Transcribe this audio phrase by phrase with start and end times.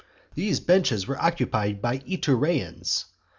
[0.33, 3.05] these benches were occupied by Itureans.